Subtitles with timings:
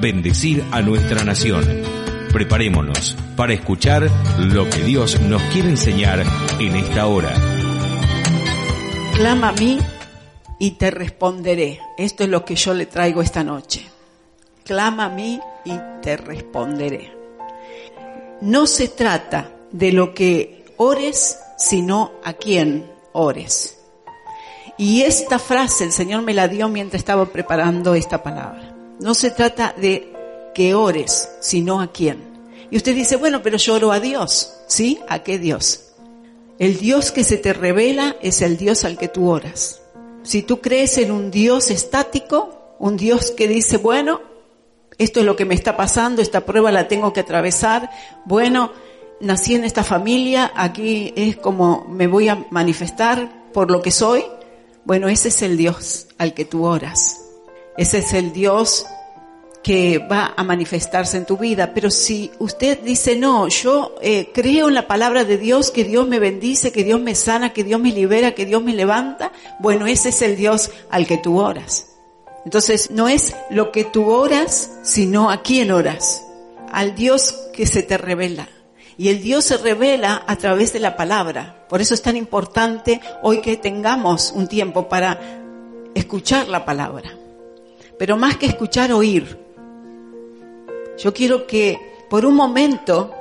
[0.00, 1.64] bendecir a nuestra nación.
[2.32, 6.22] Preparémonos para escuchar lo que Dios nos quiere enseñar
[6.60, 7.32] en esta hora.
[9.14, 9.78] Clama a mí
[10.58, 11.80] y te responderé.
[11.96, 13.86] Esto es lo que yo le traigo esta noche.
[14.64, 15.72] Clama a mí y
[16.02, 17.12] te responderé.
[18.42, 23.78] No se trata de lo que ores, sino a quién ores.
[24.76, 28.75] Y esta frase el Señor me la dio mientras estaba preparando esta palabra.
[29.00, 30.12] No se trata de
[30.54, 32.36] que ores, sino a quién.
[32.70, 34.54] Y usted dice, bueno, pero yo oro a Dios.
[34.66, 34.98] ¿Sí?
[35.08, 35.92] ¿A qué Dios?
[36.58, 39.82] El Dios que se te revela es el Dios al que tú oras.
[40.22, 44.22] Si tú crees en un Dios estático, un Dios que dice, bueno,
[44.98, 47.90] esto es lo que me está pasando, esta prueba la tengo que atravesar,
[48.24, 48.72] bueno,
[49.20, 54.24] nací en esta familia, aquí es como me voy a manifestar por lo que soy,
[54.84, 57.25] bueno, ese es el Dios al que tú oras.
[57.76, 58.86] Ese es el Dios
[59.66, 61.72] que va a manifestarse en tu vida.
[61.74, 66.06] Pero si usted dice, no, yo eh, creo en la palabra de Dios, que Dios
[66.06, 69.88] me bendice, que Dios me sana, que Dios me libera, que Dios me levanta, bueno,
[69.88, 71.88] ese es el Dios al que tú oras.
[72.44, 76.22] Entonces, no es lo que tú oras, sino a quién oras.
[76.70, 78.48] Al Dios que se te revela.
[78.96, 81.66] Y el Dios se revela a través de la palabra.
[81.68, 85.18] Por eso es tan importante hoy que tengamos un tiempo para
[85.96, 87.25] escuchar la palabra.
[87.98, 89.38] Pero más que escuchar, oír.
[90.98, 91.78] Yo quiero que
[92.08, 93.12] por un momento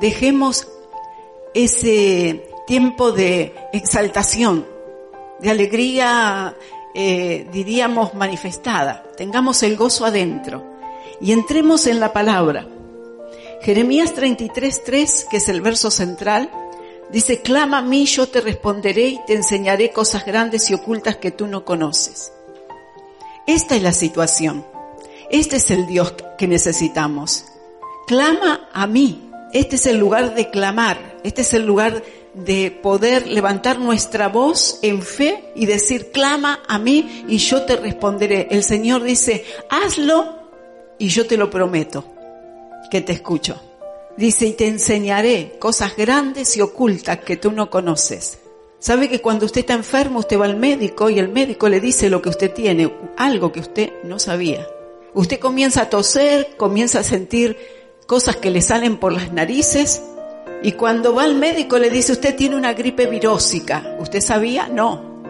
[0.00, 0.66] dejemos
[1.54, 4.66] ese tiempo de exaltación,
[5.40, 6.56] de alegría,
[6.94, 9.04] eh, diríamos, manifestada.
[9.16, 10.62] Tengamos el gozo adentro
[11.20, 12.66] y entremos en la palabra.
[13.62, 16.50] Jeremías 33.3, que es el verso central,
[17.10, 21.30] dice, clama a mí, yo te responderé y te enseñaré cosas grandes y ocultas que
[21.30, 22.32] tú no conoces.
[23.46, 24.64] Esta es la situación.
[25.30, 27.44] Este es el Dios que necesitamos.
[28.06, 29.30] Clama a mí.
[29.52, 31.18] Este es el lugar de clamar.
[31.24, 32.02] Este es el lugar
[32.34, 37.76] de poder levantar nuestra voz en fe y decir, clama a mí y yo te
[37.76, 38.48] responderé.
[38.50, 40.38] El Señor dice, hazlo
[40.98, 42.04] y yo te lo prometo,
[42.90, 43.60] que te escucho.
[44.16, 48.38] Dice, y te enseñaré cosas grandes y ocultas que tú no conoces.
[48.82, 52.10] Sabe que cuando usted está enfermo, usted va al médico y el médico le dice
[52.10, 54.66] lo que usted tiene, algo que usted no sabía.
[55.14, 57.56] Usted comienza a toser, comienza a sentir
[58.08, 60.02] cosas que le salen por las narices
[60.64, 63.96] y cuando va al médico le dice usted tiene una gripe virósica.
[64.00, 64.66] ¿Usted sabía?
[64.66, 65.22] No.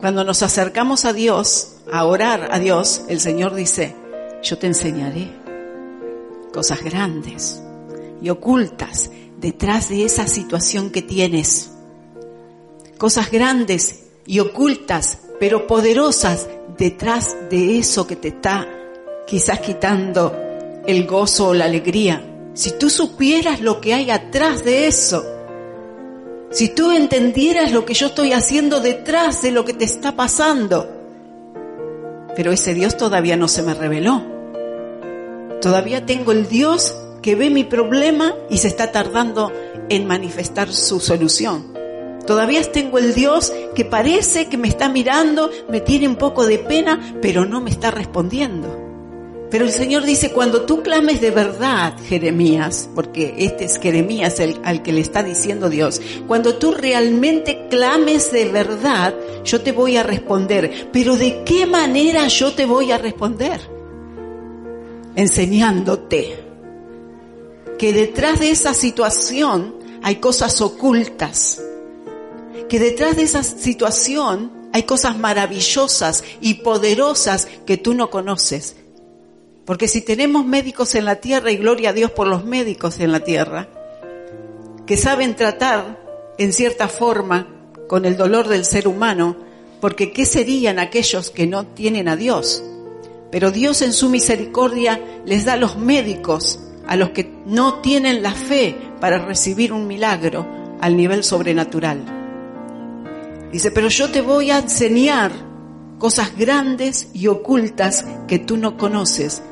[0.00, 3.94] Cuando nos acercamos a Dios, a orar a Dios, el Señor dice,
[4.42, 5.30] yo te enseñaré
[6.52, 7.62] cosas grandes
[8.20, 11.74] y ocultas detrás de esa situación que tienes
[12.98, 16.48] cosas grandes y ocultas, pero poderosas
[16.78, 18.68] detrás de eso que te está
[19.26, 20.34] quizás quitando
[20.86, 22.22] el gozo o la alegría.
[22.54, 25.24] Si tú supieras lo que hay atrás de eso,
[26.50, 30.88] si tú entendieras lo que yo estoy haciendo detrás de lo que te está pasando,
[32.34, 34.22] pero ese Dios todavía no se me reveló.
[35.60, 39.52] Todavía tengo el Dios que ve mi problema y se está tardando
[39.88, 41.75] en manifestar su solución.
[42.26, 46.58] Todavía tengo el Dios que parece que me está mirando, me tiene un poco de
[46.58, 48.86] pena, pero no me está respondiendo.
[49.48, 54.82] Pero el Señor dice, cuando tú clames de verdad, Jeremías, porque este es Jeremías al
[54.82, 59.14] que le está diciendo Dios, cuando tú realmente clames de verdad,
[59.44, 60.88] yo te voy a responder.
[60.92, 63.60] Pero ¿de qué manera yo te voy a responder?
[65.14, 66.42] Enseñándote
[67.78, 71.62] que detrás de esa situación hay cosas ocultas
[72.68, 78.76] que detrás de esa situación hay cosas maravillosas y poderosas que tú no conoces.
[79.64, 83.12] Porque si tenemos médicos en la tierra, y gloria a Dios por los médicos en
[83.12, 83.68] la tierra,
[84.86, 85.98] que saben tratar
[86.38, 87.48] en cierta forma
[87.88, 89.36] con el dolor del ser humano,
[89.80, 92.62] porque ¿qué serían aquellos que no tienen a Dios?
[93.30, 98.32] Pero Dios en su misericordia les da los médicos a los que no tienen la
[98.32, 100.46] fe para recibir un milagro
[100.80, 102.25] al nivel sobrenatural.
[103.52, 105.32] Dice, pero yo te voy a enseñar
[105.98, 109.42] cosas grandes y ocultas que tú no conoces.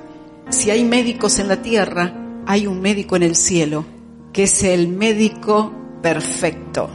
[0.51, 2.13] si hay médicos en la tierra,
[2.47, 3.87] hay un médico en el cielo,
[4.33, 5.73] que es el médico
[6.03, 6.91] perfecto,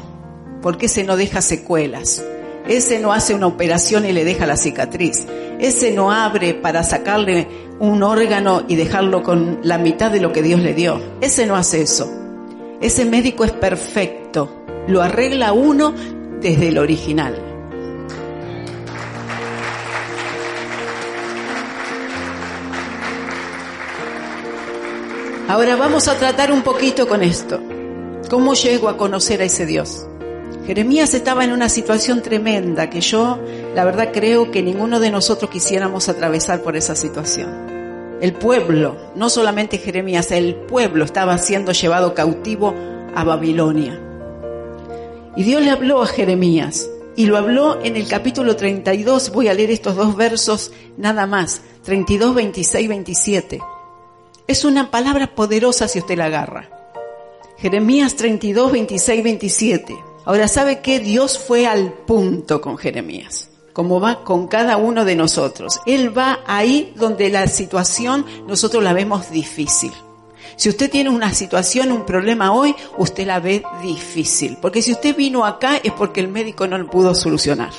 [0.61, 2.23] porque ese no deja secuelas,
[2.67, 5.25] ese no hace una operación y le deja la cicatriz,
[5.59, 7.47] ese no abre para sacarle
[7.79, 11.55] un órgano y dejarlo con la mitad de lo que Dios le dio, ese no
[11.55, 12.11] hace eso.
[12.81, 15.93] Ese médico es perfecto, lo arregla uno
[16.41, 17.35] desde el original.
[25.47, 27.59] Ahora vamos a tratar un poquito con esto.
[28.29, 30.05] ¿Cómo llego a conocer a ese Dios?
[30.67, 33.39] Jeremías estaba en una situación tremenda que yo,
[33.73, 37.49] la verdad, creo que ninguno de nosotros quisiéramos atravesar por esa situación.
[38.21, 42.75] El pueblo, no solamente Jeremías, el pueblo estaba siendo llevado cautivo
[43.15, 43.99] a Babilonia.
[45.35, 49.53] Y Dios le habló a Jeremías y lo habló en el capítulo 32, voy a
[49.53, 53.59] leer estos dos versos nada más, 32, 26, 27.
[54.47, 56.69] Es una palabra poderosa si usted la agarra.
[57.57, 59.97] Jeremías 32, 26, 27.
[60.25, 63.49] Ahora, ¿sabe que Dios fue al punto con Jeremías?
[63.73, 65.81] Como va con cada uno de nosotros.
[65.85, 69.91] Él va ahí donde la situación nosotros la vemos difícil.
[70.59, 74.57] Si usted tiene una situación, un problema hoy, usted la ve difícil.
[74.61, 77.71] Porque si usted vino acá es porque el médico no lo pudo solucionar.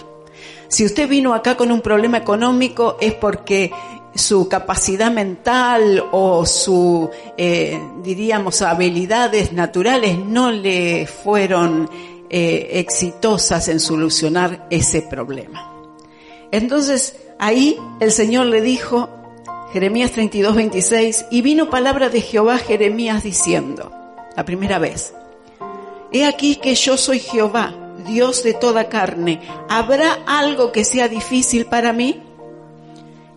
[0.69, 3.71] Si usted vino acá con un problema económico es porque
[4.15, 11.87] su capacidad mental o su, eh, diríamos, habilidades naturales no le fueron
[12.31, 15.71] eh, exitosas en solucionar ese problema.
[16.51, 19.20] Entonces, ahí el Señor le dijo,
[19.73, 23.93] Jeremías 32, 26, y vino palabra de Jehová Jeremías diciendo,
[24.37, 25.15] la primera vez,
[26.12, 27.75] he aquí que yo soy Jehová,
[28.05, 32.21] Dios de toda carne, ¿habrá algo que sea difícil para mí?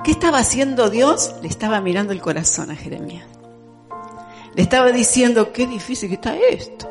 [0.03, 1.35] ¿Qué estaba haciendo Dios?
[1.41, 3.25] Le estaba mirando el corazón a Jeremías.
[4.55, 6.89] Le estaba diciendo, qué difícil que está esto.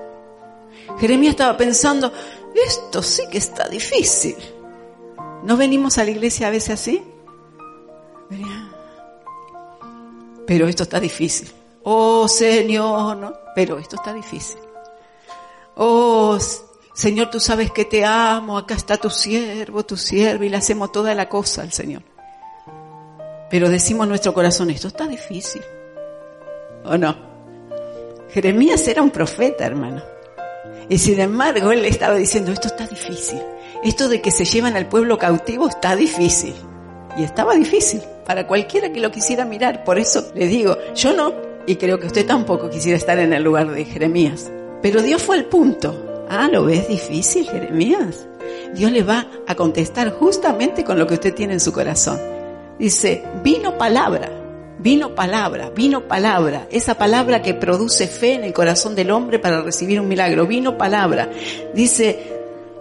[0.98, 2.12] Jeremías estaba pensando,
[2.54, 4.36] esto sí que está difícil.
[5.42, 7.02] ¿No venimos a la iglesia a veces así?
[10.46, 11.50] Pero esto está difícil.
[11.84, 13.32] Oh Señor, ¿no?
[13.54, 14.58] Pero esto está difícil.
[15.76, 16.38] Oh
[16.94, 20.92] Señor, tú sabes que te amo, acá está tu siervo, tu siervo, y le hacemos
[20.92, 22.02] toda la cosa al Señor.
[23.50, 25.62] Pero decimos en nuestro corazón, esto está difícil.
[26.84, 27.16] ¿O no?
[28.30, 30.02] Jeremías era un profeta, hermano.
[30.88, 33.40] Y sin embargo, él estaba diciendo, esto está difícil.
[33.82, 36.54] Esto de que se llevan al pueblo cautivo está difícil.
[37.16, 39.84] Y estaba difícil para cualquiera que lo quisiera mirar.
[39.84, 41.32] Por eso le digo, yo no,
[41.66, 44.50] y creo que usted tampoco quisiera estar en el lugar de Jeremías.
[44.82, 46.26] Pero Dios fue al punto.
[46.28, 48.26] Ah, ¿lo ves difícil, Jeremías?
[48.74, 52.18] Dios le va a contestar justamente con lo que usted tiene en su corazón.
[52.78, 54.30] Dice, vino palabra,
[54.78, 59.62] vino palabra, vino palabra, esa palabra que produce fe en el corazón del hombre para
[59.62, 61.30] recibir un milagro, vino palabra.
[61.74, 62.18] Dice,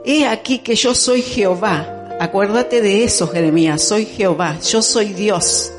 [0.05, 2.00] he aquí que yo soy Jehová.
[2.21, 5.73] Acuérdate de eso, Jeremías, soy Jehová, yo soy Dios.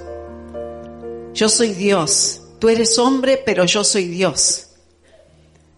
[1.33, 2.43] Yo soy Dios.
[2.59, 4.71] Tú eres hombre, pero yo soy Dios.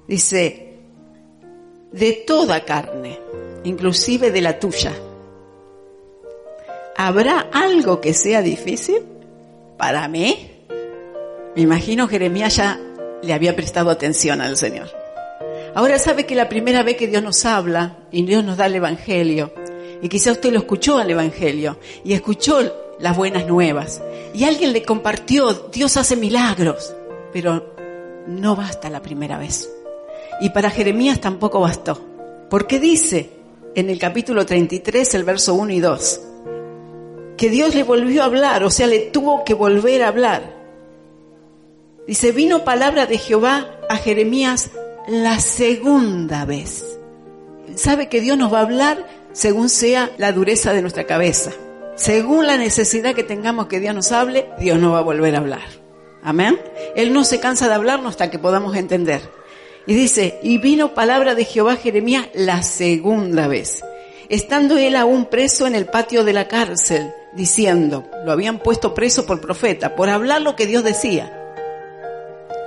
[0.09, 0.79] Dice,
[1.93, 3.21] de toda carne,
[3.65, 4.95] inclusive de la tuya.
[6.97, 9.03] ¿habrá algo que sea difícil
[9.77, 10.63] para mí?
[11.55, 12.81] Me imagino Jeremías ya
[13.23, 14.89] le había prestado atención al Señor.
[15.75, 18.77] Ahora sabe que la primera vez que Dios nos habla y Dios nos da el
[18.77, 19.53] Evangelio,
[20.03, 22.61] y quizá usted lo escuchó al Evangelio y escuchó
[22.99, 26.95] las buenas nuevas, y alguien le compartió, Dios hace milagros,
[27.33, 27.75] pero
[28.27, 29.71] no basta la primera vez.
[30.41, 32.01] Y para Jeremías tampoco bastó,
[32.51, 33.31] porque dice
[33.75, 36.21] en el capítulo 33, el verso 1 y 2,
[37.37, 40.55] que Dios le volvió a hablar, o sea, le tuvo que volver a hablar.
[42.07, 44.71] Dice, vino palabra de Jehová a Jeremías
[45.09, 46.99] la segunda vez.
[47.75, 51.53] Sabe que Dios nos va a hablar según sea la dureza de nuestra cabeza.
[51.97, 55.39] Según la necesidad que tengamos que Dios nos hable, Dios nos va a volver a
[55.39, 55.85] hablar.
[56.23, 56.59] Amén.
[56.97, 59.21] Él no se cansa de hablarnos hasta que podamos entender.
[59.87, 63.85] Y dice, y vino palabra de Jehová Jeremías la segunda vez,
[64.31, 69.27] estando él aún preso en el patio de la cárcel diciendo, lo habían puesto preso
[69.27, 71.31] por profeta, por hablar lo que Dios decía.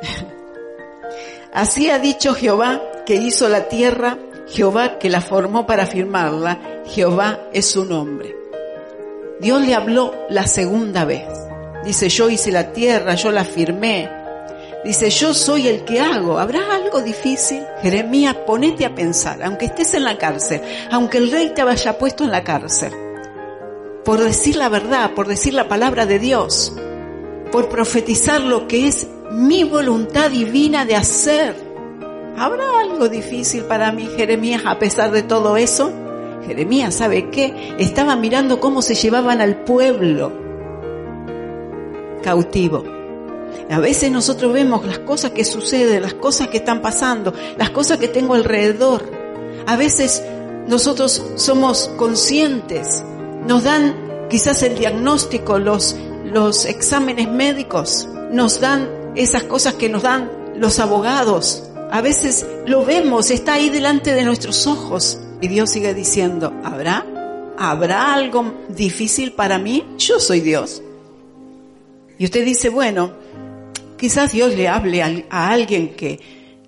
[1.53, 4.19] Así ha dicho Jehová que hizo la tierra,
[4.49, 8.35] Jehová que la formó para firmarla, Jehová es su nombre.
[9.39, 11.27] Dios le habló la segunda vez.
[11.83, 14.09] Dice, yo hice la tierra, yo la firmé.
[14.83, 16.39] Dice, yo soy el que hago.
[16.39, 17.63] ¿Habrá algo difícil?
[17.81, 20.61] Jeremías, ponete a pensar, aunque estés en la cárcel,
[20.91, 22.93] aunque el rey te haya puesto en la cárcel
[24.07, 26.73] por decir la verdad, por decir la palabra de Dios.
[27.51, 31.66] por profetizar lo que es mi voluntad divina de hacer.
[32.37, 35.91] ¿Habrá algo difícil para mí, Jeremías, a pesar de todo eso?
[36.45, 37.73] Jeremías, ¿sabe qué?
[37.79, 40.31] Estaba mirando cómo se llevaban al pueblo
[42.21, 42.83] cautivo.
[43.71, 47.97] A veces nosotros vemos las cosas que suceden, las cosas que están pasando, las cosas
[47.97, 49.03] que tengo alrededor.
[49.65, 50.23] A veces
[50.67, 53.03] nosotros somos conscientes,
[53.47, 60.03] nos dan quizás el diagnóstico, los, los exámenes médicos, nos dan esas cosas que nos
[60.03, 61.66] dan los abogados.
[61.91, 67.05] A veces lo vemos, está ahí delante de nuestros ojos y Dios sigue diciendo, ¿habrá?
[67.57, 69.85] ¿Habrá algo difícil para mí?
[69.97, 70.81] Yo soy Dios.
[72.19, 73.13] Y usted dice, bueno,
[73.97, 76.19] quizás Dios le hable a, alguien que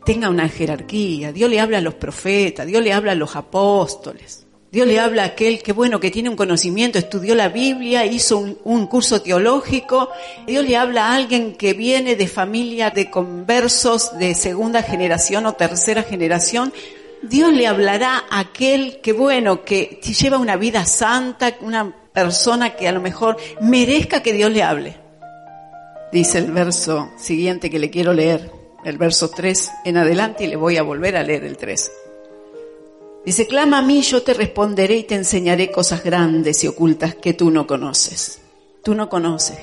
[0.05, 4.45] tenga una jerarquía, Dios le habla a los profetas, Dios le habla a los apóstoles.
[4.71, 8.38] Dios le habla a aquel que, bueno, que tiene un conocimiento, estudió la Biblia, hizo
[8.38, 10.09] un, curso teológico.
[10.45, 15.53] Dios le habla a alguien que viene de familia de conversos de segunda generación o
[15.53, 16.71] tercera generación.
[17.23, 22.88] Dios le hablará a aquel que, bueno, que lleva una vida santa, una persona que
[22.88, 24.97] a lo mejor merezca que Dios le hable.
[26.11, 28.51] Dice el verso siguiente que le quiero leer,
[28.85, 31.91] el verso 3 en adelante y le voy a volver a leer el 3.
[33.25, 37.33] Dice, clama a mí, yo te responderé y te enseñaré cosas grandes y ocultas que
[37.33, 38.39] tú no conoces.
[38.83, 39.57] Tú no conoces,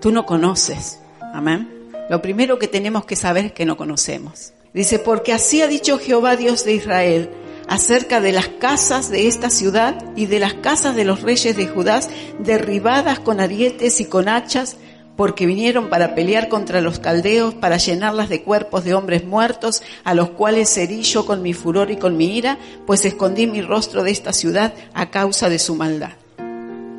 [0.00, 0.98] tú no conoces.
[1.34, 1.68] Amén.
[2.08, 4.52] Lo primero que tenemos que saber es que no conocemos.
[4.72, 7.30] Dice, porque así ha dicho Jehová Dios de Israel
[7.68, 11.66] acerca de las casas de esta ciudad y de las casas de los reyes de
[11.66, 12.00] Judá
[12.38, 14.76] derribadas con arietes y con hachas
[15.16, 20.14] porque vinieron para pelear contra los caldeos, para llenarlas de cuerpos de hombres muertos, a
[20.14, 24.02] los cuales herí yo con mi furor y con mi ira, pues escondí mi rostro
[24.02, 26.12] de esta ciudad a causa de su maldad.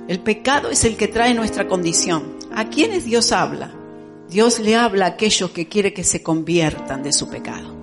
[0.07, 2.37] El pecado es el que trae nuestra condición.
[2.53, 3.73] ¿A quiénes Dios habla?
[4.29, 7.73] Dios le habla a aquellos que quiere que se conviertan de su pecado.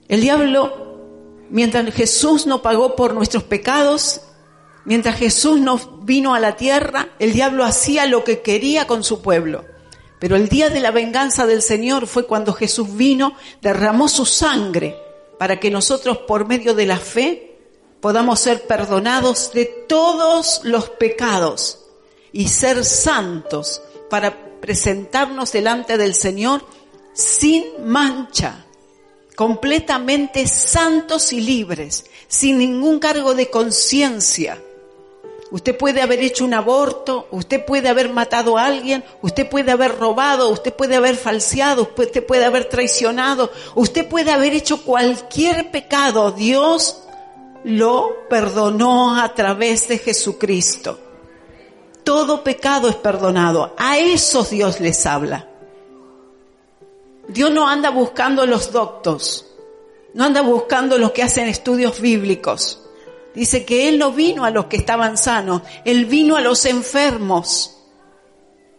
[0.08, 0.98] El diablo,
[1.50, 4.22] mientras Jesús no pagó por nuestros pecados,
[4.84, 9.22] Mientras Jesús no vino a la tierra, el diablo hacía lo que quería con su
[9.22, 9.64] pueblo.
[10.18, 14.96] Pero el día de la venganza del Señor fue cuando Jesús vino, derramó su sangre
[15.38, 17.58] para que nosotros por medio de la fe
[18.00, 21.80] podamos ser perdonados de todos los pecados
[22.32, 26.64] y ser santos para presentarnos delante del Señor
[27.14, 28.66] sin mancha,
[29.36, 34.60] completamente santos y libres, sin ningún cargo de conciencia
[35.50, 39.98] Usted puede haber hecho un aborto, usted puede haber matado a alguien, usted puede haber
[39.98, 46.32] robado, usted puede haber falseado, usted puede haber traicionado, usted puede haber hecho cualquier pecado.
[46.32, 47.02] Dios
[47.64, 50.98] lo perdonó a través de Jesucristo.
[52.04, 53.74] Todo pecado es perdonado.
[53.78, 55.48] A esos Dios les habla.
[57.28, 59.46] Dios no anda buscando los doctos,
[60.12, 62.83] no anda buscando los que hacen estudios bíblicos.
[63.34, 67.78] Dice que Él no vino a los que estaban sanos, Él vino a los enfermos.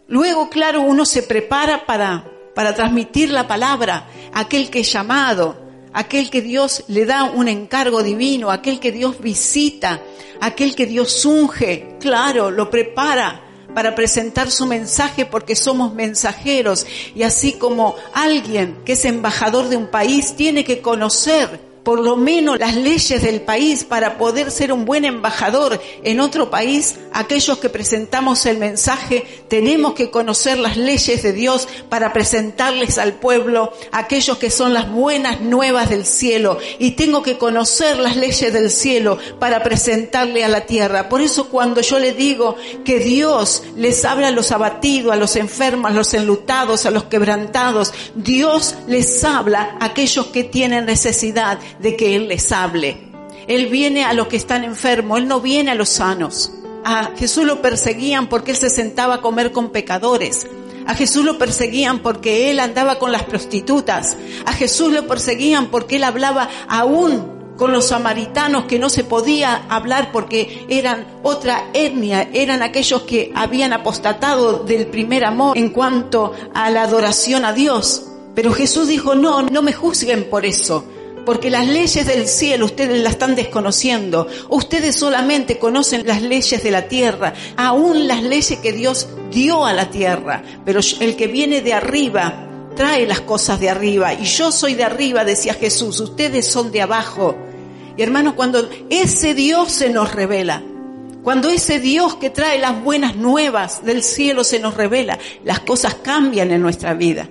[0.08, 5.56] Luego, claro, uno se prepara para, para transmitir la palabra, aquel que es llamado,
[5.92, 10.00] aquel que Dios le da un encargo divino, aquel que Dios visita,
[10.40, 13.42] aquel que Dios unge, claro, lo prepara
[13.74, 19.76] para presentar su mensaje porque somos mensajeros y así como alguien que es embajador de
[19.76, 24.72] un país tiene que conocer por lo menos las leyes del país para poder ser
[24.72, 30.76] un buen embajador en otro país, aquellos que presentamos el mensaje tenemos que conocer las
[30.76, 36.58] leyes de Dios para presentarles al pueblo aquellos que son las buenas nuevas del cielo
[36.80, 41.08] y tengo que conocer las leyes del cielo para presentarle a la tierra.
[41.08, 45.36] Por eso cuando yo le digo que Dios les habla a los abatidos, a los
[45.36, 51.60] enfermos, a los enlutados, a los quebrantados, Dios les habla a aquellos que tienen necesidad
[51.78, 53.06] de que Él les hable.
[53.46, 56.52] Él viene a los que están enfermos, Él no viene a los sanos.
[56.84, 60.46] A Jesús lo perseguían porque Él se sentaba a comer con pecadores.
[60.86, 64.16] A Jesús lo perseguían porque Él andaba con las prostitutas.
[64.44, 69.64] A Jesús lo perseguían porque Él hablaba aún con los samaritanos que no se podía
[69.68, 76.32] hablar porque eran otra etnia, eran aquellos que habían apostatado del primer amor en cuanto
[76.54, 78.06] a la adoración a Dios.
[78.34, 80.84] Pero Jesús dijo, no, no me juzguen por eso
[81.26, 84.28] porque las leyes del cielo ustedes las están desconociendo.
[84.48, 89.72] Ustedes solamente conocen las leyes de la tierra, aún las leyes que Dios dio a
[89.72, 94.52] la tierra, pero el que viene de arriba trae las cosas de arriba y yo
[94.52, 97.36] soy de arriba, decía Jesús, ustedes son de abajo.
[97.96, 100.62] Y hermanos, cuando ese Dios se nos revela,
[101.24, 105.96] cuando ese Dios que trae las buenas nuevas del cielo se nos revela, las cosas
[105.96, 107.28] cambian en nuestra vida.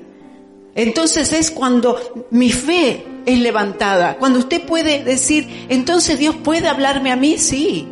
[0.76, 1.98] Entonces es cuando
[2.32, 4.18] mi fe es levantada.
[4.18, 7.88] Cuando usted puede decir, entonces Dios puede hablarme a mí, sí.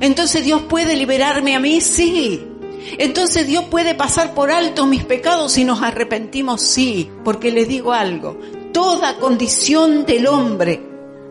[0.00, 2.46] Entonces Dios puede liberarme a mí, sí.
[2.98, 7.10] Entonces Dios puede pasar por alto mis pecados si nos arrepentimos, sí.
[7.24, 8.38] Porque le digo algo,
[8.72, 10.82] toda condición del hombre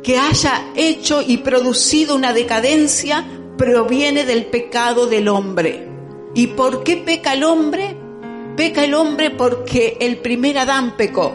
[0.03, 3.25] que haya hecho y producido una decadencia
[3.57, 5.87] proviene del pecado del hombre.
[6.35, 8.02] ¿Y por qué peca el hombre?
[8.55, 11.33] Peca el hombre porque el primer Adán pecó.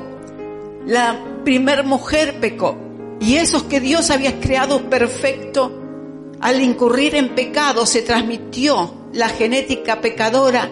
[0.87, 2.77] La primer mujer pecó.
[3.21, 5.73] Y esos que Dios había creado perfecto,
[6.41, 10.71] al incurrir en pecado se transmitió la genética pecadora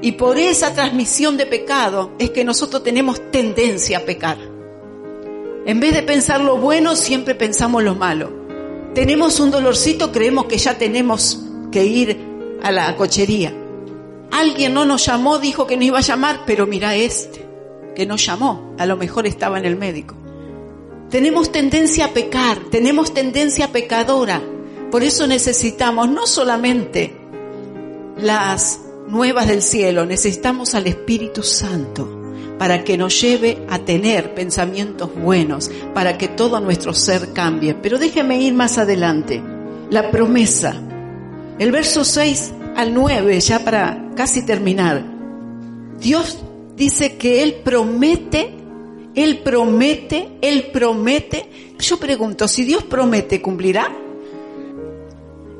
[0.00, 4.38] y por esa transmisión de pecado es que nosotros tenemos tendencia a pecar.
[5.66, 8.30] En vez de pensar lo bueno, siempre pensamos lo malo.
[8.94, 11.40] Tenemos un dolorcito, creemos que ya tenemos
[11.72, 12.16] que ir
[12.62, 13.52] a la cochería.
[14.30, 17.46] Alguien no nos llamó, dijo que nos iba a llamar, pero mira este
[17.94, 20.14] que nos llamó, a lo mejor estaba en el médico.
[21.10, 24.40] Tenemos tendencia a pecar, tenemos tendencia pecadora.
[24.90, 27.16] Por eso necesitamos no solamente
[28.16, 32.18] las nuevas del cielo, necesitamos al Espíritu Santo
[32.58, 37.74] para que nos lleve a tener pensamientos buenos, para que todo nuestro ser cambie.
[37.74, 39.42] Pero déjeme ir más adelante.
[39.90, 40.74] La promesa.
[41.58, 45.02] El verso 6 al 9, ya para casi terminar.
[45.98, 46.38] Dios
[46.76, 48.54] dice que Él promete,
[49.16, 51.74] Él promete, Él promete.
[51.80, 53.92] Yo pregunto, si Dios promete, ¿cumplirá?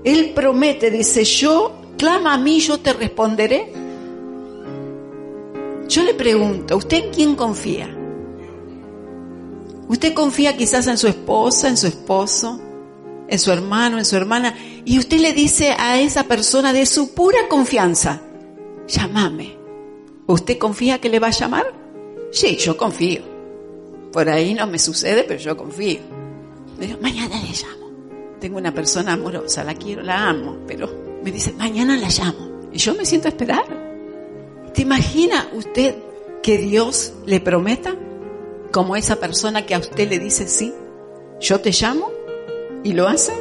[0.04, 3.72] Él promete, dice, yo, clama a mí, yo te responderé.
[5.88, 7.92] Yo le pregunto, ¿usted en quién confía?
[9.88, 12.60] Usted confía quizás en su esposa, en su esposo,
[13.28, 17.12] en su hermano, en su hermana, y usted le dice a esa persona de su
[17.12, 18.22] pura confianza,
[18.86, 19.56] llámame.
[20.26, 21.72] ¿Usted confía que le va a llamar?
[22.32, 23.22] Sí, yo confío.
[24.12, 26.00] Por ahí no me sucede, pero yo confío.
[26.78, 27.88] Digo, mañana le llamo.
[28.40, 30.88] Tengo una persona amorosa, la quiero, la amo, pero
[31.22, 32.68] me dice, mañana la llamo.
[32.72, 33.64] Y yo me siento a esperar.
[34.74, 35.96] ¿Te imagina usted
[36.42, 37.96] que Dios le prometa
[38.70, 40.72] como esa persona que a usted le dice sí?
[41.40, 42.17] Yo te llamo
[42.88, 43.34] y lo hace.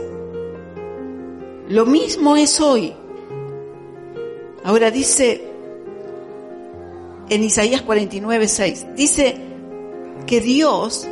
[1.69, 2.93] Lo mismo es hoy.
[4.65, 5.41] Ahora dice
[7.29, 8.87] en Isaías 49, 6.
[8.97, 9.37] Dice
[10.25, 11.07] que Dios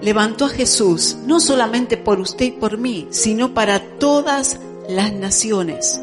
[0.00, 6.00] levantó a Jesús no solamente por usted y por mí, sino para todas las naciones.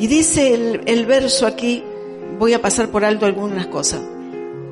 [0.00, 1.84] Y dice el, el verso aquí,
[2.40, 4.00] voy a pasar por alto algunas cosas,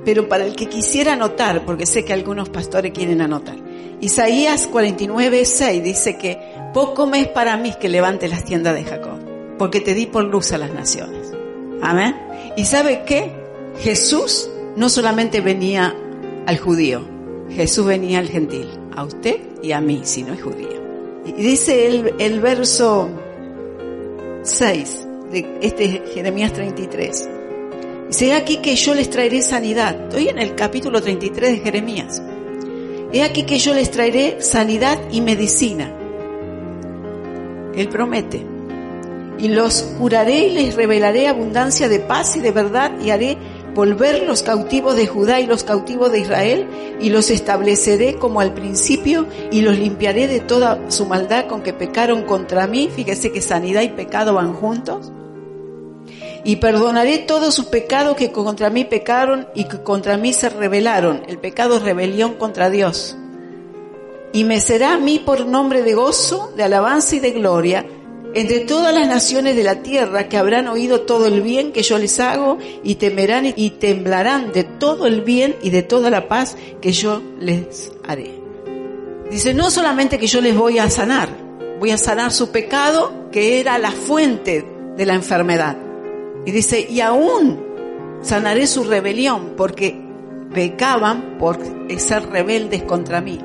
[0.05, 3.57] pero para el que quisiera anotar, porque sé que algunos pastores quieren anotar,
[4.01, 6.39] Isaías 49, 6 dice que
[6.75, 9.19] poco me es para mí que levante las tiendas de Jacob,
[9.59, 11.33] porque te di por luz a las naciones.
[11.81, 12.17] Amén.
[12.57, 13.31] ¿Y sabe qué?
[13.79, 15.95] Jesús no solamente venía
[16.47, 17.03] al judío,
[17.51, 20.83] Jesús venía al gentil, a usted y a mí, si no es judío.
[21.25, 23.09] Y dice el, el verso
[24.43, 27.29] 6 de este Jeremías 33.
[28.13, 29.99] Dice, aquí que yo les traeré sanidad.
[29.99, 32.23] Estoy en el capítulo 33 de Jeremías.
[33.11, 35.91] He aquí que yo les traeré sanidad y medicina.
[37.75, 38.45] Él promete.
[39.39, 43.39] Y los curaré y les revelaré abundancia de paz y de verdad y haré
[43.75, 46.69] volver los cautivos de Judá y los cautivos de Israel
[47.01, 51.73] y los estableceré como al principio y los limpiaré de toda su maldad con que
[51.73, 52.91] pecaron contra mí.
[52.95, 55.11] Fíjese que sanidad y pecado van juntos.
[56.45, 61.23] Y perdonaré todos sus pecados que contra mí pecaron y que contra mí se rebelaron.
[61.29, 63.17] El pecado es rebelión contra Dios.
[64.33, 67.87] Y me será a mí por nombre de gozo, de alabanza y de gloria
[68.35, 71.99] entre todas las naciones de la tierra que habrán oído todo el bien que yo
[71.99, 76.57] les hago y temerán y temblarán de todo el bien y de toda la paz
[76.81, 78.41] que yo les haré.
[79.31, 81.29] Dice, no solamente que yo les voy a sanar,
[81.79, 84.65] voy a sanar su pecado que era la fuente
[84.97, 85.77] de la enfermedad.
[86.45, 87.73] Y dice, y aún
[88.23, 90.01] sanaré su rebelión porque
[90.53, 91.59] pecaban por
[91.99, 93.39] ser rebeldes contra mí.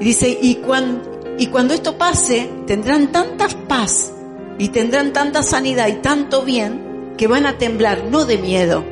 [0.00, 4.12] Y dice, y cuando, esto pase, tendrán tanta paz
[4.58, 8.84] y tendrán tanta sanidad y tanto bien que van a temblar, no de miedo,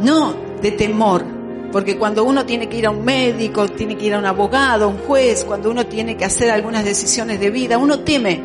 [0.00, 1.24] no de temor,
[1.72, 4.86] porque cuando uno tiene que ir a un médico, tiene que ir a un abogado,
[4.86, 8.40] a un juez, cuando uno tiene que hacer algunas decisiones de vida, uno teme.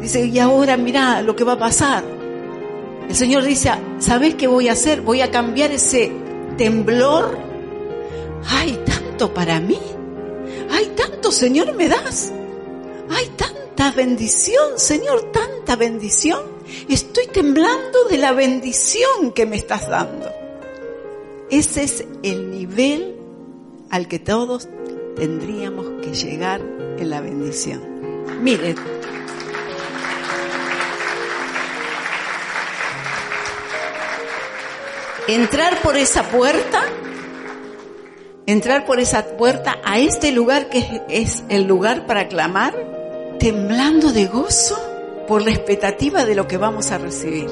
[0.00, 2.21] Dice, y ahora mira lo que va a pasar.
[3.08, 5.02] El Señor dice, ¿sabes qué voy a hacer?
[5.02, 6.12] Voy a cambiar ese
[6.56, 7.38] temblor.
[8.48, 9.80] Hay tanto para mí.
[10.70, 12.32] Hay tanto, Señor, me das.
[13.10, 16.40] Hay tanta bendición, Señor, tanta bendición.
[16.88, 20.30] Estoy temblando de la bendición que me estás dando.
[21.50, 23.16] Ese es el nivel
[23.90, 24.68] al que todos
[25.16, 26.62] tendríamos que llegar
[26.98, 27.82] en la bendición.
[28.42, 28.76] Miren,
[35.28, 36.82] entrar por esa puerta,
[38.46, 42.74] entrar por esa puerta a este lugar que es el lugar para clamar,
[43.38, 44.78] temblando de gozo
[45.28, 47.48] por la expectativa de lo que vamos a recibir.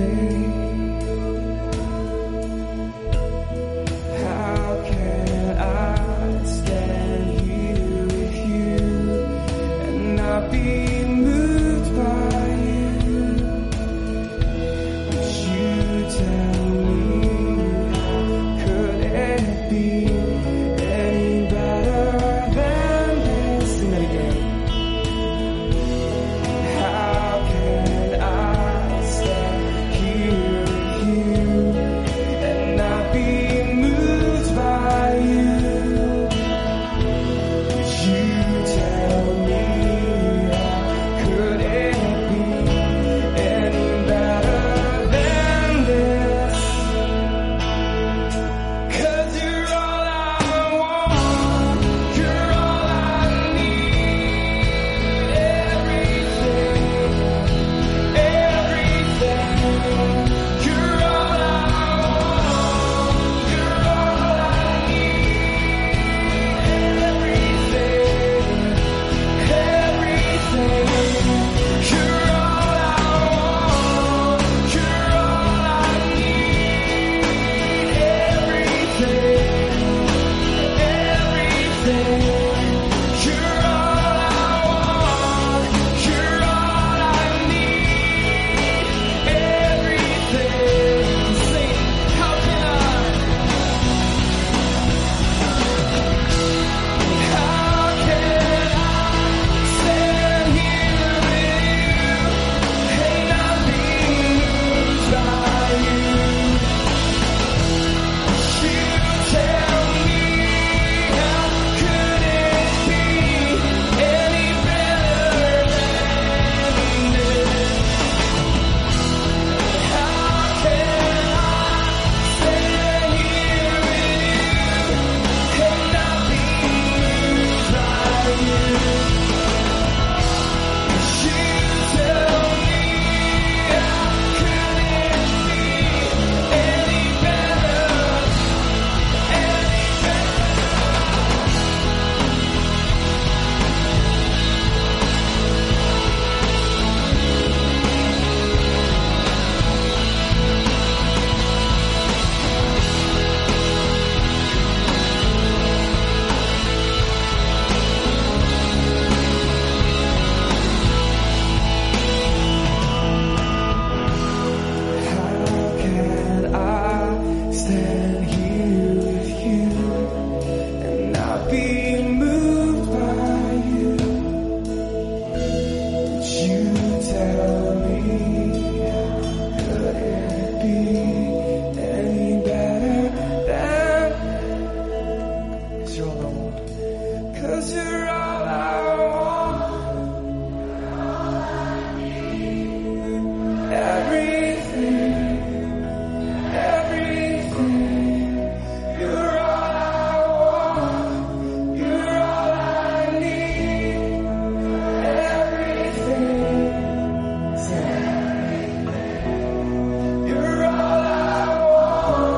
[0.01, 0.30] faith.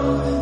[0.05, 0.41] Oh.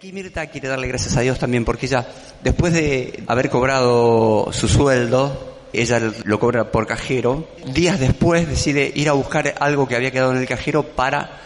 [0.00, 2.08] Aquí Mirta quiere darle gracias a Dios también porque ella,
[2.42, 9.10] después de haber cobrado su sueldo, ella lo cobra por cajero, días después decide ir
[9.10, 11.38] a buscar algo que había quedado en el cajero para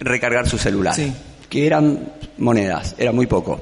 [0.00, 1.12] recargar su celular, Sí.
[1.50, 3.60] que eran monedas, era muy poco.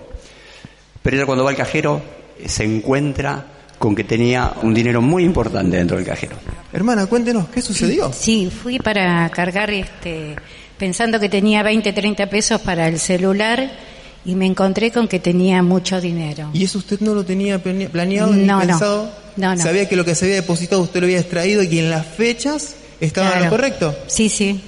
[1.03, 2.01] Pero ella cuando va al cajero
[2.39, 3.45] eh, se encuentra
[3.81, 6.37] con que tenía un dinero muy importante dentro del cajero.
[6.73, 8.13] Hermana, cuéntenos, ¿qué sucedió?
[8.13, 10.37] Sí, fui para cargar este,
[10.79, 13.96] pensando que tenía 20, 30 pesos para el celular
[14.27, 16.51] y me encontré con que tenía mucho dinero.
[16.53, 18.67] ¿Y eso usted no lo tenía plane- planeado ni No, no.
[18.67, 19.11] pensado?
[19.37, 19.63] No, no.
[19.63, 22.05] Sabía que lo que se había depositado usted lo había extraído y que en las
[22.07, 23.45] fechas estaba en Claro.
[23.47, 23.97] lo correcto.
[24.09, 24.61] Sí, sí,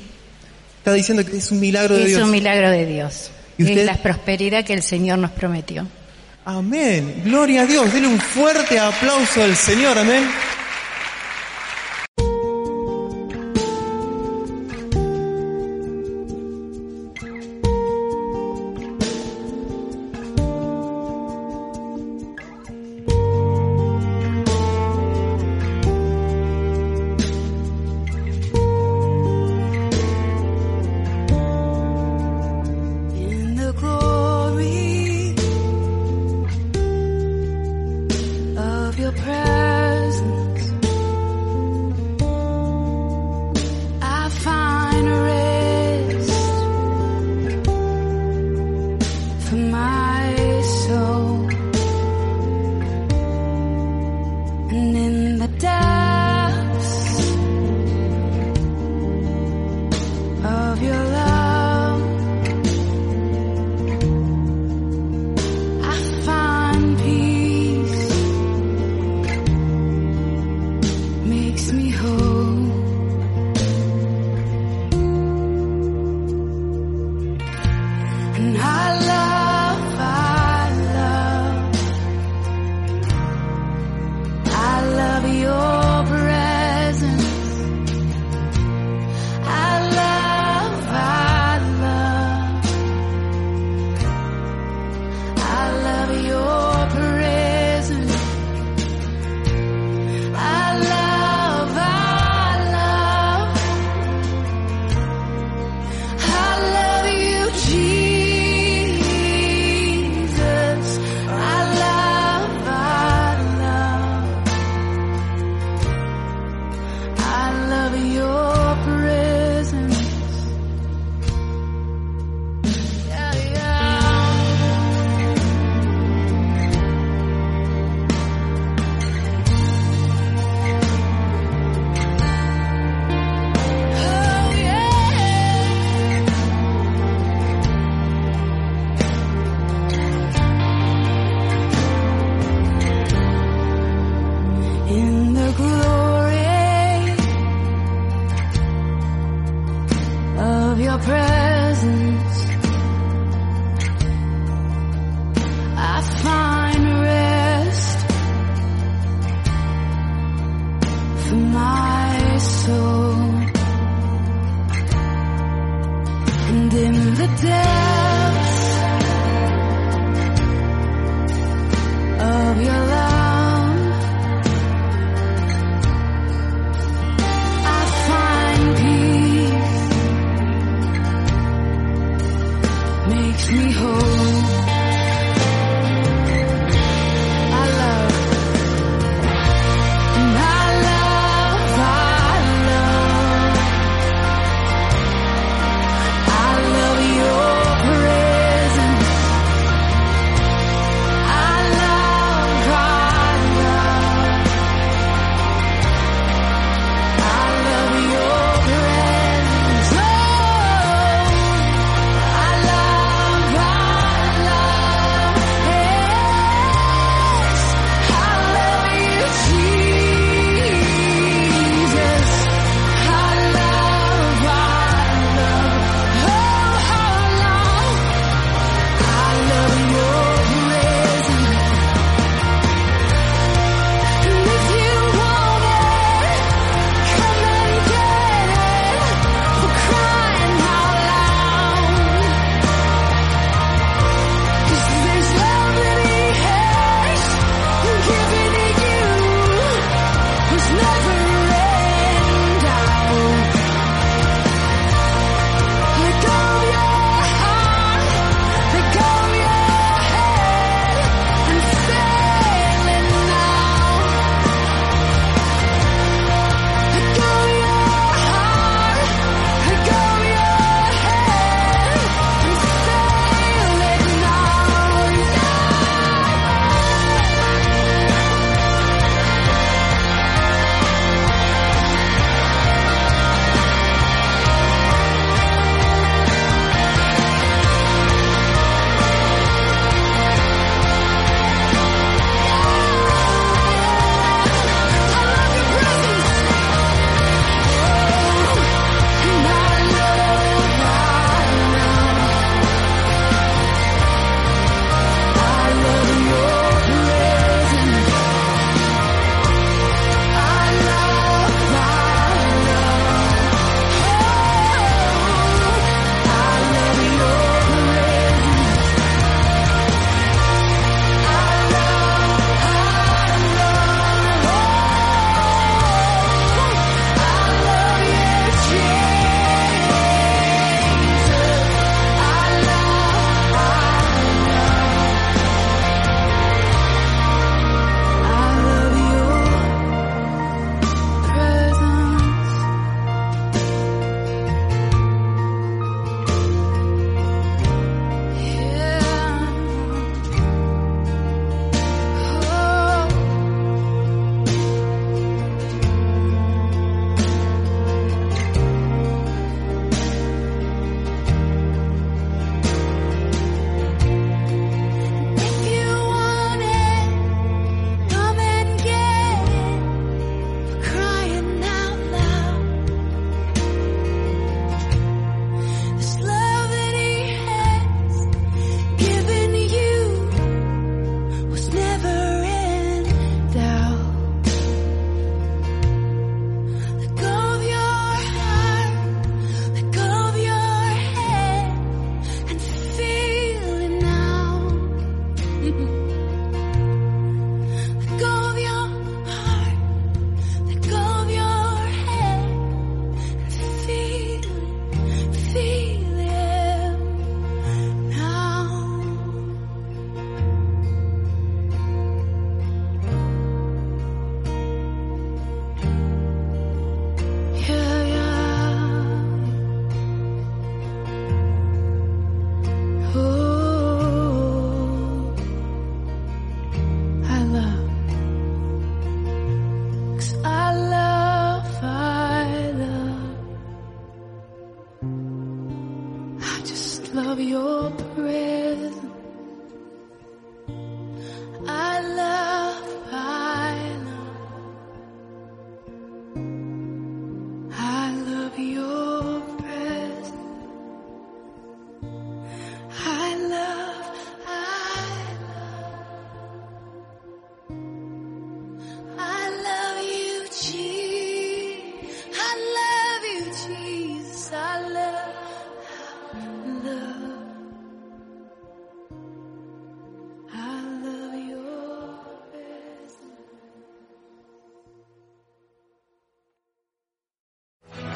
[0.79, 2.23] Está diciendo que es un milagro de es Dios.
[2.23, 3.31] un milagro de Dios.
[3.59, 3.79] ¿Y usted?
[3.79, 5.87] Es la prosperidad que el Señor nos prometió.
[6.47, 7.23] Amén.
[7.27, 7.93] Gloria a Dios.
[7.93, 9.99] Dele un fuerte aplauso al Señor.
[9.99, 10.23] Amén.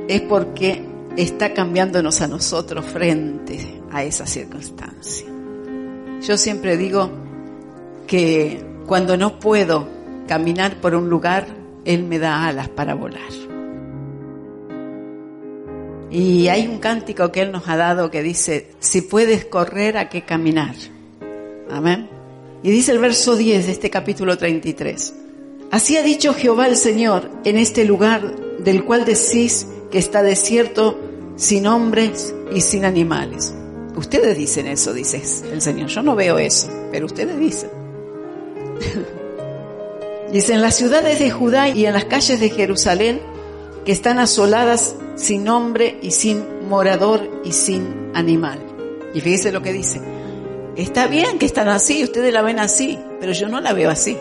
[0.09, 0.85] es porque
[1.17, 5.27] está cambiándonos a nosotros frente a esa circunstancia.
[6.21, 7.11] Yo siempre digo
[8.07, 9.89] que cuando no puedo
[10.27, 11.47] caminar por un lugar,
[11.85, 13.21] Él me da alas para volar.
[16.15, 20.09] Y hay un cántico que Él nos ha dado que dice, si puedes correr, ¿a
[20.09, 20.77] qué caminar?
[21.69, 22.09] Amén.
[22.63, 25.13] Y dice el verso 10 de este capítulo 33.
[25.73, 31.01] Así ha dicho Jehová el Señor en este lugar del cual decís que está desierto
[31.35, 33.53] sin hombres y sin animales.
[33.97, 35.89] Ustedes dicen eso, dice el Señor.
[35.89, 37.71] Yo no veo eso, pero ustedes dicen.
[40.33, 43.21] dice, en las ciudades de Judá y en las calles de Jerusalén,
[43.85, 48.59] que están asoladas sin hombre y sin morador y sin animal.
[49.15, 50.01] Y fíjese lo que dice.
[50.77, 54.17] Está bien que están así, ustedes la ven así, pero yo no la veo así.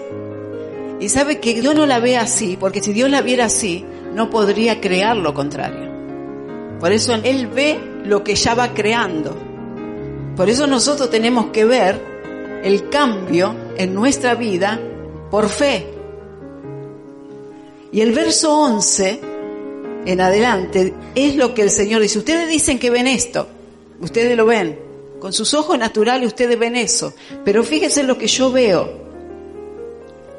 [1.00, 3.84] Y sabe que yo no la veo así, porque si Dios la viera así,
[4.14, 5.92] no podría crear lo contrario.
[6.80, 9.36] Por eso Él ve lo que ya va creando.
[10.36, 12.00] Por eso nosotros tenemos que ver
[12.64, 14.80] el cambio en nuestra vida
[15.32, 15.88] por fe.
[17.92, 19.33] Y el verso 11
[20.06, 22.20] en adelante es lo que el Señor dice.
[22.20, 23.48] Ustedes dicen que ven esto,
[24.02, 24.80] ustedes lo ven.
[25.20, 27.14] Con sus ojos naturales ustedes ven eso.
[27.46, 29.04] Pero fíjense lo que yo veo.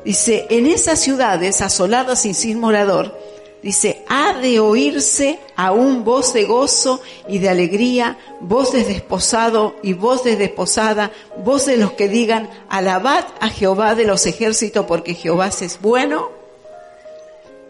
[0.05, 3.19] Dice, en esas ciudades asoladas y sin morador,
[3.62, 9.95] dice, ha de oírse aún voz de gozo y de alegría, voz de desposado y
[9.95, 11.11] voz de desposada,
[11.43, 16.44] voz de los que digan, alabad a Jehová de los ejércitos porque Jehová es bueno,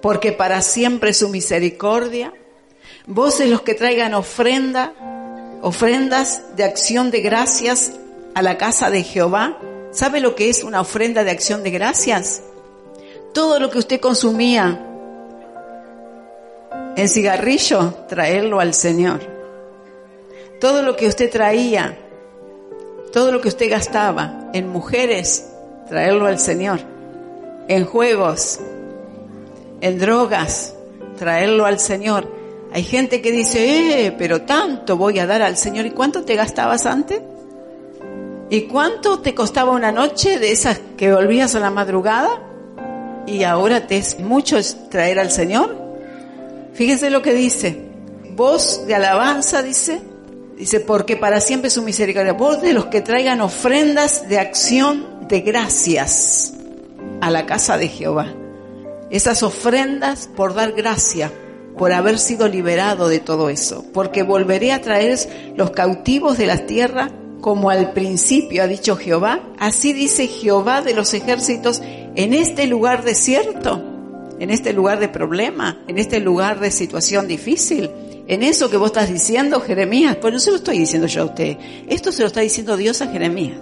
[0.05, 2.31] porque para siempre su misericordia,
[3.07, 4.93] de los que traigan ofrenda,
[5.63, 7.93] ofrendas de acción de gracias
[8.35, 9.59] a la casa de Jehová.
[9.93, 12.43] ¿Sabe lo que es una ofrenda de acción de gracias?
[13.33, 14.79] Todo lo que usted consumía
[16.97, 19.21] en cigarrillo, traerlo al Señor.
[20.61, 21.97] Todo lo que usted traía,
[23.11, 25.49] todo lo que usted gastaba en mujeres,
[25.89, 26.81] traerlo al Señor.
[27.69, 28.61] En juegos,
[29.81, 30.75] en drogas,
[31.19, 32.29] traerlo al Señor.
[32.73, 35.87] Hay gente que dice, eh, pero tanto voy a dar al Señor.
[35.87, 37.21] ¿Y cuánto te gastabas antes?
[38.51, 42.31] ¿Y cuánto te costaba una noche de esas que volvías a la madrugada?
[43.27, 44.59] Y ahora te es mucho
[44.91, 45.77] traer al Señor.
[46.75, 47.81] Fíjense lo que dice.
[48.33, 50.01] Voz de alabanza, dice.
[50.57, 52.33] Dice, porque para siempre su misericordia.
[52.33, 56.55] Voz de los que traigan ofrendas de acción de gracias
[57.21, 58.35] a la casa de Jehová.
[59.15, 61.33] Esas ofrendas por dar gracia,
[61.79, 63.85] por haber sido liberado de todo eso.
[63.95, 65.19] Porque volveré a traer
[65.57, 67.11] los cautivos de la tierra
[67.41, 69.41] como al principio ha dicho Jehová.
[69.59, 73.95] Así dice Jehová de los ejércitos en este lugar desierto
[74.41, 77.91] en este lugar de problema, en este lugar de situación difícil,
[78.27, 81.27] en eso que vos estás diciendo, Jeremías, pues no se lo estoy diciendo yo a
[81.27, 81.57] usted,
[81.89, 83.59] esto se lo está diciendo Dios a Jeremías.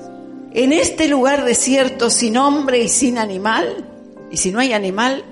[0.54, 3.88] En este lugar desierto, sin hombre y sin animal,
[4.30, 5.24] y si no hay animal,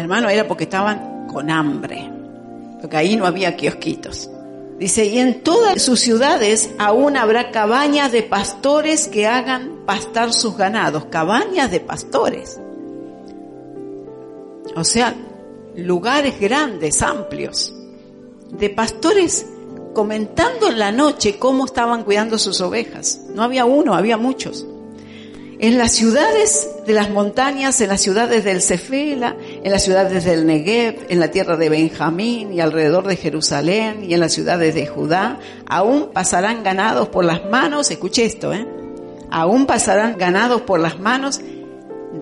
[0.00, 2.10] hermano, era porque estaban con hambre,
[2.80, 4.30] porque ahí no había kiosquitos.
[4.78, 10.56] Dice, y en todas sus ciudades aún habrá cabañas de pastores que hagan pastar sus
[10.56, 12.60] ganados, cabañas de pastores.
[14.74, 15.14] O sea,
[15.76, 17.74] lugares grandes, amplios,
[18.50, 19.46] de pastores
[19.94, 23.22] comentando en la noche cómo estaban cuidando sus ovejas.
[23.34, 24.66] No había uno, había muchos.
[25.58, 29.36] En las ciudades de las montañas, en las ciudades del Cefela,
[29.66, 34.14] en las ciudades del Negev, en la tierra de Benjamín y alrededor de Jerusalén y
[34.14, 38.64] en las ciudades de Judá, aún pasarán ganados por las manos, escuche esto, ¿eh?
[39.28, 41.40] Aún pasarán ganados por las manos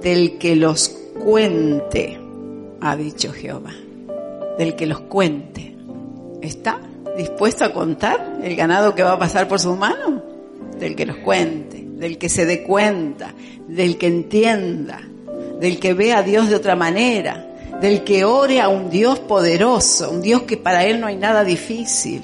[0.01, 0.88] del que los
[1.22, 2.18] cuente
[2.80, 3.74] ha dicho Jehová,
[4.57, 5.76] del que los cuente.
[6.40, 6.80] ¿Está
[7.18, 10.22] dispuesto a contar el ganado que va a pasar por sus manos?
[10.78, 13.34] Del que los cuente, del que se dé cuenta,
[13.68, 15.03] del que entienda,
[15.65, 17.43] del que vea a Dios de otra manera,
[17.81, 21.43] del que ore a un Dios poderoso, un Dios que para él no hay nada
[21.43, 22.23] difícil,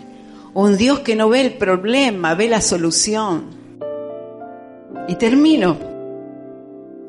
[0.52, 3.44] un Dios que no ve el problema, ve la solución.
[5.08, 5.78] Y termino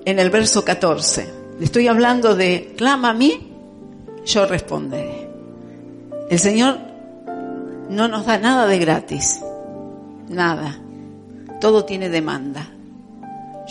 [0.05, 1.27] en el verso 14.
[1.59, 3.51] Le estoy hablando de, clama a mí,
[4.23, 5.27] yo responderé.
[6.29, 6.77] El Señor
[7.89, 9.41] no nos da nada de gratis,
[10.29, 10.79] nada.
[11.59, 12.69] Todo tiene demanda.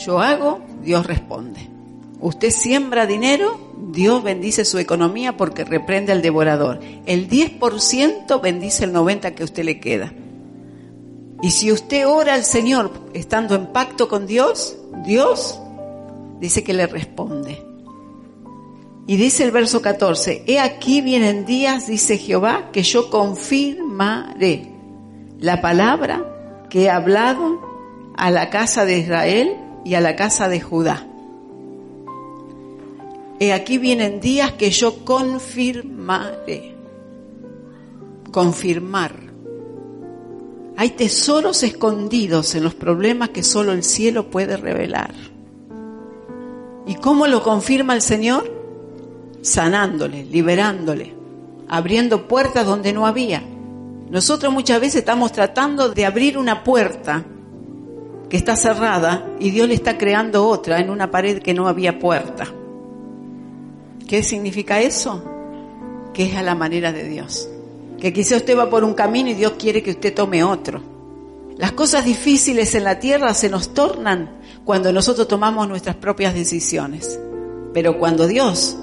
[0.04, 1.79] Yo hago, Dios responde.
[2.20, 3.58] Usted siembra dinero,
[3.92, 6.80] Dios bendice su economía porque reprende al devorador.
[7.06, 10.12] El 10% bendice el 90% que usted le queda.
[11.42, 15.58] Y si usted ora al Señor estando en pacto con Dios, Dios
[16.40, 17.64] dice que le responde.
[19.06, 24.70] Y dice el verso 14, he aquí vienen días, dice Jehová, que yo confirmaré
[25.38, 30.60] la palabra que he hablado a la casa de Israel y a la casa de
[30.60, 31.09] Judá.
[33.42, 36.76] He aquí vienen días que yo confirmaré.
[38.30, 39.14] Confirmar.
[40.76, 45.14] Hay tesoros escondidos en los problemas que solo el cielo puede revelar.
[46.86, 48.44] ¿Y cómo lo confirma el Señor?
[49.40, 51.14] Sanándole, liberándole,
[51.66, 53.42] abriendo puertas donde no había.
[54.10, 57.24] Nosotros muchas veces estamos tratando de abrir una puerta
[58.28, 61.98] que está cerrada y Dios le está creando otra en una pared que no había
[61.98, 62.59] puerta.
[64.10, 65.22] ¿Qué significa eso?
[66.12, 67.48] Que es a la manera de Dios.
[68.00, 70.82] Que quizá usted va por un camino y Dios quiere que usted tome otro.
[71.56, 77.20] Las cosas difíciles en la tierra se nos tornan cuando nosotros tomamos nuestras propias decisiones.
[77.72, 78.76] Pero cuando Dios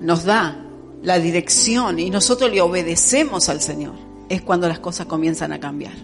[0.00, 0.62] nos da
[1.02, 3.94] la dirección y nosotros le obedecemos al Señor,
[4.28, 5.94] es cuando las cosas comienzan a cambiar.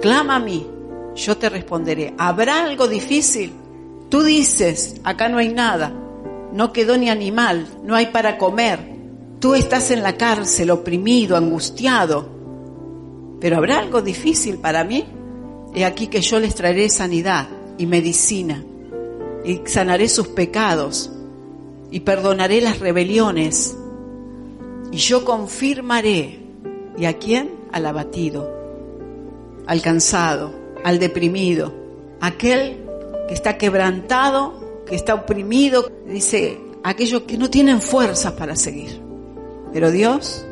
[0.00, 0.66] Clama a mí,
[1.14, 2.14] yo te responderé.
[2.16, 3.52] ¿Habrá algo difícil?
[4.08, 5.92] Tú dices, acá no hay nada,
[6.52, 8.78] no quedó ni animal, no hay para comer.
[9.38, 12.28] Tú estás en la cárcel, oprimido, angustiado.
[13.40, 15.04] Pero ¿habrá algo difícil para mí?
[15.74, 17.48] He aquí que yo les traeré sanidad
[17.78, 18.62] y medicina,
[19.44, 21.10] y sanaré sus pecados,
[21.90, 23.76] y perdonaré las rebeliones,
[24.92, 26.40] y yo confirmaré.
[26.98, 27.52] ¿Y a quién?
[27.72, 28.50] Al abatido,
[29.66, 30.52] al cansado,
[30.84, 31.72] al deprimido,
[32.20, 32.84] aquel
[33.28, 34.59] que está quebrantado,
[34.90, 39.00] que está oprimido, dice, aquellos que no tienen fuerzas para seguir.
[39.72, 40.44] Pero Dios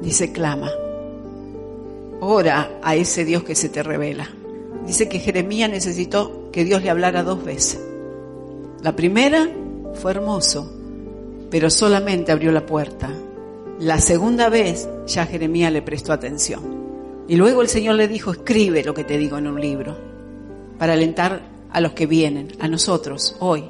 [0.00, 0.70] dice, clama,
[2.20, 4.30] ora a ese Dios que se te revela.
[4.86, 7.80] Dice que Jeremías necesitó que Dios le hablara dos veces.
[8.80, 9.48] La primera
[9.94, 10.72] fue hermoso,
[11.50, 13.10] pero solamente abrió la puerta.
[13.80, 16.62] La segunda vez ya Jeremías le prestó atención.
[17.26, 19.96] Y luego el Señor le dijo, escribe lo que te digo en un libro,
[20.78, 23.64] para alentar a los que vienen, a nosotros, hoy.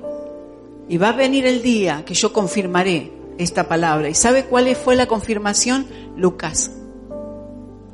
[0.89, 4.11] Y va a venir el día que yo confirmaré esta palabra.
[4.11, 5.87] ¿Y sabe cuál fue la confirmación?
[6.17, 6.71] Lucas.